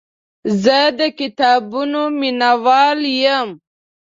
[0.63, 3.49] زه د کتابونو مینهوال یم.